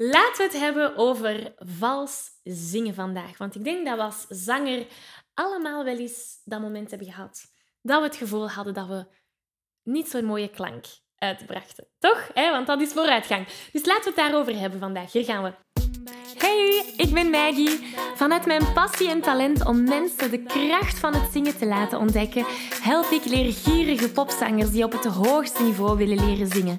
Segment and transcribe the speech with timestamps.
[0.00, 3.38] Laten we het hebben over vals zingen vandaag.
[3.38, 4.86] Want ik denk dat we als zanger
[5.34, 7.40] allemaal wel eens dat moment hebben gehad.
[7.82, 9.06] Dat we het gevoel hadden dat we
[9.82, 10.84] niet zo'n mooie klank
[11.14, 11.86] uitbrachten.
[11.98, 12.30] Toch?
[12.34, 13.46] Want dat is vooruitgang.
[13.72, 15.12] Dus laten we het daarover hebben vandaag.
[15.12, 15.52] Hier gaan we.
[16.38, 17.96] Hey, ik ben Maggie.
[18.14, 22.44] Vanuit mijn passie en talent om mensen de kracht van het zingen te laten ontdekken,
[22.82, 26.78] help ik leergierige popzangers die op het hoogste niveau willen leren zingen.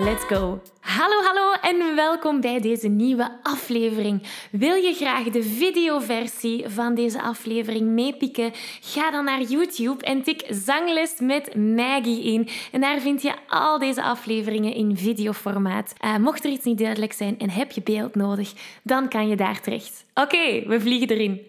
[0.00, 0.60] Let's go!
[0.80, 4.22] Hallo, hallo en welkom bij deze nieuwe aflevering.
[4.50, 8.50] Wil je graag de videoversie van deze aflevering meepikken?
[8.80, 12.48] Ga dan naar YouTube en tik Zangles met Maggie in.
[12.72, 15.94] En daar vind je al deze afleveringen in videoformaat.
[16.04, 19.36] Uh, mocht er iets niet duidelijk zijn en heb je beeld nodig, dan kan je
[19.36, 20.04] daar terecht.
[20.14, 21.40] Oké, we vliegen erin.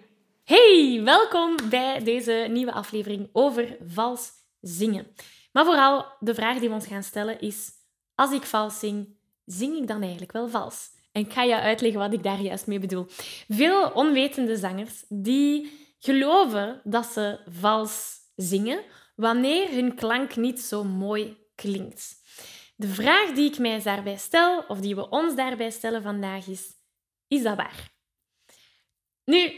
[0.44, 5.08] Hey, welkom bij deze nieuwe aflevering over vals zingen.
[5.52, 7.78] Maar vooral de vraag die we ons gaan stellen is:
[8.20, 9.08] als ik vals zing,
[9.46, 10.90] zing ik dan eigenlijk wel vals?
[11.12, 13.06] En ik ga je uitleggen wat ik daar juist mee bedoel.
[13.48, 18.84] Veel onwetende zangers die geloven dat ze vals zingen
[19.16, 22.16] wanneer hun klank niet zo mooi klinkt.
[22.76, 26.68] De vraag die ik mij daarbij stel, of die we ons daarbij stellen vandaag, is:
[27.28, 27.92] is dat waar?
[29.26, 29.52] Nu,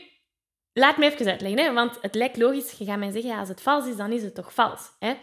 [0.74, 1.74] laat me even uitleggen, hè?
[1.74, 2.72] want het lijkt logisch.
[2.72, 4.92] Je gaat mij zeggen, ja, als het vals is, dan is het toch vals.
[5.00, 5.14] Hè?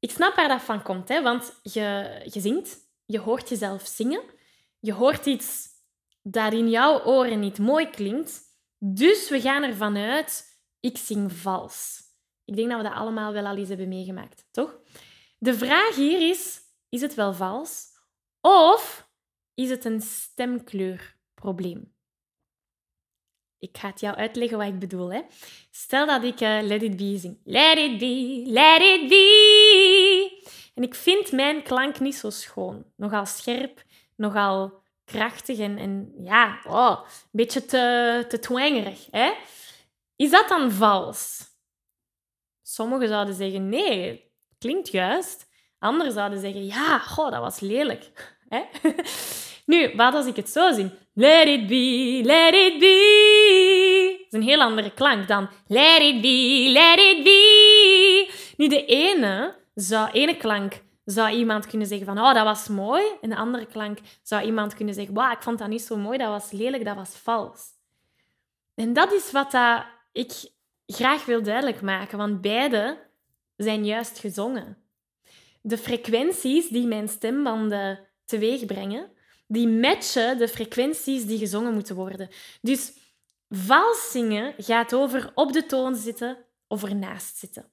[0.00, 1.22] Ik snap waar dat van komt, hè?
[1.22, 4.22] want je, je zingt, je hoort jezelf zingen,
[4.78, 5.68] je hoort iets
[6.22, 8.40] dat in jouw oren niet mooi klinkt,
[8.78, 11.98] dus we gaan ervan uit, ik zing vals.
[12.44, 14.78] Ik denk dat we dat allemaal wel al eens hebben meegemaakt, toch?
[15.38, 17.84] De vraag hier is, is het wel vals?
[18.40, 19.08] Of
[19.54, 21.94] is het een stemkleurprobleem?
[23.58, 25.12] Ik ga het jou uitleggen wat ik bedoel.
[25.12, 25.20] Hè.
[25.70, 27.38] Stel dat ik uh, Let It Be zing.
[27.44, 29.59] Let it be, let it be.
[30.80, 32.84] En ik vind mijn klank niet zo schoon.
[32.96, 33.82] Nogal scherp,
[34.16, 39.06] nogal krachtig en, ja, oh, een beetje te, te twangerig.
[39.10, 39.32] Hè?
[40.16, 41.44] Is dat dan vals?
[42.62, 45.48] Sommigen zouden zeggen nee, klinkt juist.
[45.78, 48.36] Anderen zouden zeggen ja, goh, dat was lelijk.
[48.48, 48.62] Hè?
[49.66, 50.90] Nu, wat als ik het zo zing?
[51.14, 54.16] Let it be, let it be.
[54.18, 58.30] Dat is een heel andere klank dan let it be, let it be.
[58.56, 63.04] Nu, de ene, zou, ene klank zou iemand kunnen zeggen van oh, dat was mooi.
[63.20, 66.18] En de andere klank zou iemand kunnen zeggen wow, ik vond dat niet zo mooi,
[66.18, 67.68] dat was lelijk, dat was vals.
[68.74, 70.32] En dat is wat dat ik
[70.86, 73.08] graag wil duidelijk maken, want beide
[73.56, 74.76] zijn juist gezongen.
[75.62, 79.10] De frequenties die mijn stembanden teweeg brengen,
[79.46, 82.28] die matchen de frequenties die gezongen moeten worden.
[82.60, 82.92] Dus
[83.48, 87.70] vals zingen gaat over op de toon zitten of ernaast zitten.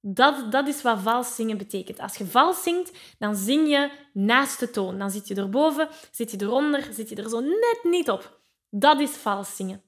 [0.00, 1.98] Dat, dat is wat vals zingen betekent.
[1.98, 4.98] Als je vals zingt, dan zing je naast de toon.
[4.98, 8.40] Dan zit je erboven, zit je eronder, zit je er zo net niet op.
[8.70, 9.82] Dat is vals zingen.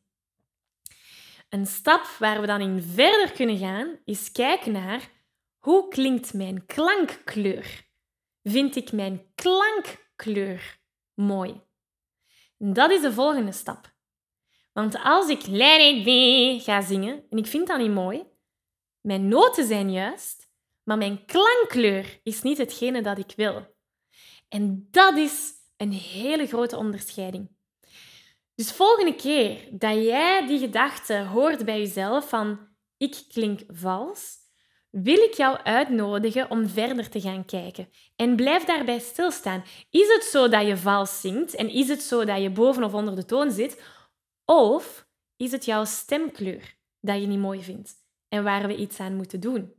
[1.49, 5.11] Een stap waar we dan in verder kunnen gaan, is kijken naar
[5.59, 7.85] hoe klinkt mijn klankkleur.
[8.43, 10.81] Vind ik mijn klankkleur
[11.15, 11.61] mooi.
[12.59, 13.93] Dat is de volgende stap.
[14.73, 18.25] Want als ik Let It Be ga zingen en ik vind dat niet mooi,
[19.03, 20.51] mijn noten zijn juist,
[20.83, 23.75] maar mijn klankkleur is niet hetgene dat ik wil.
[24.49, 27.51] En dat is een hele grote onderscheiding.
[28.55, 34.37] Dus volgende keer dat jij die gedachte hoort bij jezelf van ik klink vals,
[34.91, 37.89] wil ik jou uitnodigen om verder te gaan kijken.
[38.17, 39.65] En blijf daarbij stilstaan.
[39.91, 42.95] Is het zo dat je vals zingt en is het zo dat je boven of
[42.95, 43.83] onder de toon zit?
[44.45, 45.07] Of
[45.37, 48.02] is het jouw stemkleur dat je niet mooi vindt
[48.33, 49.73] en waar we iets aan moeten doen?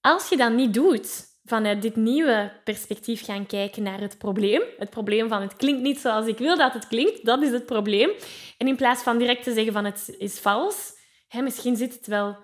[0.00, 4.62] Als je dat niet doet, vanuit dit nieuwe perspectief gaan kijken naar het probleem.
[4.78, 7.66] Het probleem van het klinkt niet zoals ik wil dat het klinkt, dat is het
[7.66, 8.10] probleem.
[8.58, 10.92] En in plaats van direct te zeggen van het is vals,
[11.28, 12.36] hè, misschien zit het wel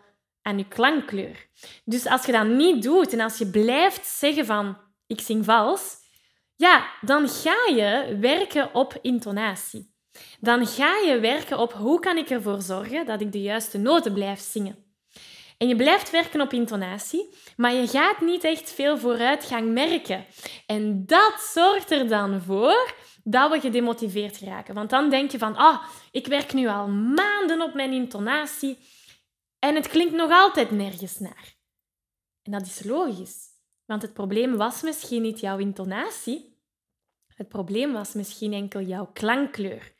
[0.43, 1.49] aan je klankkleur.
[1.85, 5.97] Dus als je dat niet doet en als je blijft zeggen van ik zing vals,
[6.57, 9.95] ja, dan ga je werken op intonatie.
[10.41, 14.13] Dan ga je werken op hoe kan ik ervoor zorgen dat ik de juiste noten
[14.13, 14.88] blijf zingen.
[15.59, 20.25] En je blijft werken op intonatie, maar je gaat niet echt veel vooruitgang merken.
[20.67, 22.95] En dat zorgt er dan voor
[23.25, 24.75] dat we gedemotiveerd raken.
[24.75, 28.79] Want dan denk je van, ah, ik werk nu al maanden op mijn intonatie
[29.59, 31.57] en het klinkt nog altijd nergens naar.
[32.43, 33.47] En dat is logisch,
[33.85, 36.57] want het probleem was misschien niet jouw intonatie,
[37.35, 39.93] het probleem was misschien enkel jouw klankkleur.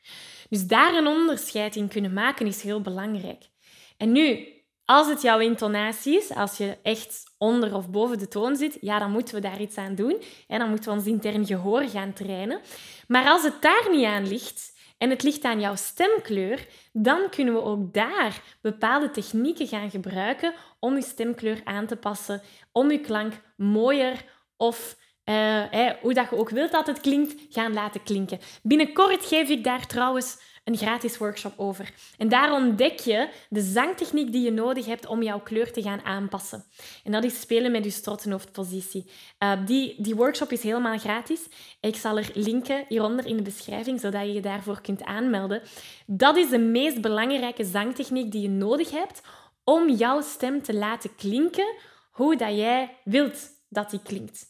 [0.49, 3.49] Dus daar een onderscheid in kunnen maken is heel belangrijk.
[3.97, 4.58] En nu,
[4.89, 8.99] als het jouw intonatie is, als je echt onder of boven de toon zit, ja,
[8.99, 10.21] dan moeten we daar iets aan doen.
[10.47, 12.61] En dan moeten we ons intern gehoor gaan trainen.
[13.07, 17.53] Maar als het daar niet aan ligt en het ligt aan jouw stemkleur, dan kunnen
[17.53, 22.99] we ook daar bepaalde technieken gaan gebruiken om je stemkleur aan te passen, om je
[22.99, 24.25] klank mooier
[24.57, 24.97] of
[25.29, 28.39] uh, hoe dat je ook wilt dat het klinkt, gaan laten klinken.
[28.63, 31.93] Binnenkort geef ik daar trouwens een gratis workshop over.
[32.17, 36.03] En daar ontdek je de zangtechniek die je nodig hebt om jouw kleur te gaan
[36.03, 36.63] aanpassen.
[37.03, 39.11] En dat is spelen met je strottenhoofdpositie.
[39.39, 41.39] Uh, die, die workshop is helemaal gratis.
[41.79, 45.61] Ik zal er linken hieronder in de beschrijving, zodat je je daarvoor kunt aanmelden.
[46.05, 49.21] Dat is de meest belangrijke zangtechniek die je nodig hebt
[49.63, 51.75] om jouw stem te laten klinken
[52.11, 54.45] hoe dat jij wilt dat die klinkt.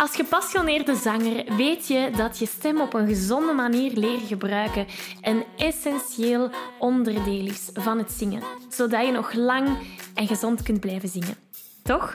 [0.00, 4.86] Als gepassioneerde zanger weet je dat je stem op een gezonde manier leren gebruiken
[5.22, 9.68] een essentieel onderdeel is van het zingen, zodat je nog lang
[10.14, 11.34] en gezond kunt blijven zingen.
[11.82, 12.14] Toch?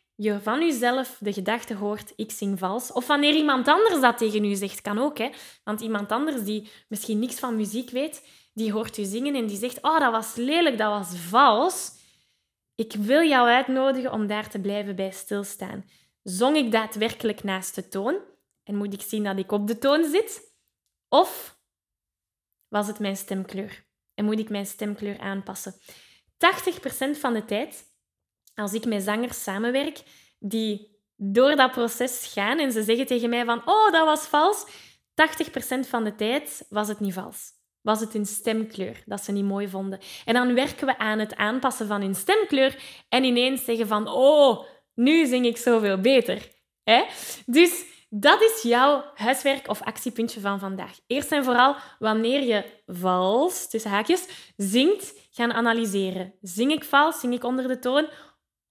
[0.23, 2.91] je van jezelf de gedachte hoort, ik zing vals.
[2.91, 5.17] Of wanneer iemand anders dat tegen u zegt, kan ook.
[5.17, 5.29] Hè?
[5.63, 9.57] Want iemand anders die misschien niks van muziek weet, die hoort u zingen en die
[9.57, 11.91] zegt, oh, dat was lelijk, dat was vals.
[12.75, 15.85] Ik wil jou uitnodigen om daar te blijven bij stilstaan.
[16.23, 18.15] Zong ik daadwerkelijk naast de toon?
[18.63, 20.55] En moet ik zien dat ik op de toon zit?
[21.09, 21.59] Of
[22.67, 23.85] was het mijn stemkleur?
[24.13, 25.73] En moet ik mijn stemkleur aanpassen?
[25.73, 27.90] 80% van de tijd
[28.55, 30.03] als ik met zangers samenwerk
[30.39, 34.65] die door dat proces gaan en ze zeggen tegen mij van oh, dat was vals,
[34.65, 37.51] 80% van de tijd was het niet vals.
[37.81, 39.99] Was het hun stemkleur dat ze niet mooi vonden.
[40.25, 44.65] En dan werken we aan het aanpassen van hun stemkleur en ineens zeggen van oh,
[44.93, 46.49] nu zing ik zoveel beter.
[46.83, 47.03] Hè?
[47.45, 50.99] Dus dat is jouw huiswerk of actiepuntje van vandaag.
[51.07, 56.33] Eerst en vooral, wanneer je vals, tussen haakjes, zingt, gaan analyseren.
[56.41, 57.19] Zing ik vals?
[57.19, 58.07] Zing ik onder de toon?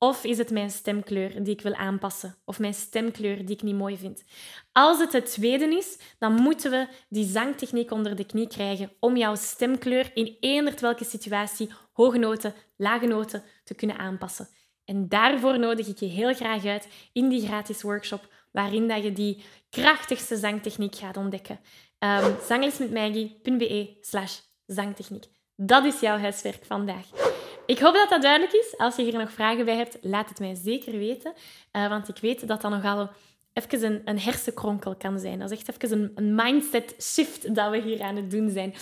[0.03, 2.37] Of is het mijn stemkleur die ik wil aanpassen?
[2.45, 4.25] Of mijn stemkleur die ik niet mooi vind?
[4.73, 9.17] Als het het tweede is, dan moeten we die zangtechniek onder de knie krijgen om
[9.17, 14.49] jouw stemkleur in eender welke situatie, hoge noten, lage noten, te kunnen aanpassen.
[14.85, 19.13] En daarvoor nodig ik je heel graag uit in die gratis workshop, waarin dat je
[19.13, 21.55] die krachtigste zangtechniek gaat ontdekken.
[21.55, 25.25] Um, ehm, zanglesmetmaggie.be slash zangtechniek.
[25.57, 27.30] Dat is jouw huiswerk vandaag.
[27.71, 28.75] Ik hoop dat dat duidelijk is.
[28.77, 31.33] Als je hier nog vragen bij hebt, laat het mij zeker weten.
[31.73, 33.11] Uh, want ik weet dat dat nogal
[33.53, 35.39] even een, een hersenkronkel kan zijn.
[35.39, 38.75] Dat is echt even een, een mindset shift dat we hier aan het doen zijn.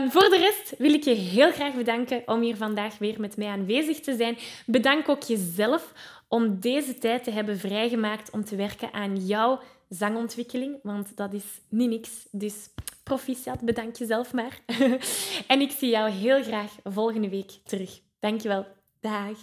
[0.00, 3.36] Um, voor de rest wil ik je heel graag bedanken om hier vandaag weer met
[3.36, 4.38] mij aanwezig te zijn.
[4.66, 5.92] Bedank ook jezelf
[6.28, 11.44] om deze tijd te hebben vrijgemaakt om te werken aan jouw zangontwikkeling, want dat is
[11.68, 12.10] niet niks.
[12.30, 12.54] Dus
[13.02, 14.60] proficiat, bedank jezelf maar.
[15.52, 18.00] en ik zie jou heel graag volgende week terug.
[18.20, 18.66] Dankjewel.
[19.00, 19.36] Dag.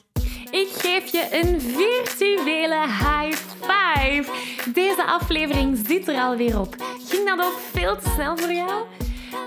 [0.52, 4.32] Ik geef je een virtuele high five.
[4.74, 6.76] Deze aflevering zit er alweer op.
[7.08, 8.86] Ging dat ook veel te snel voor jou?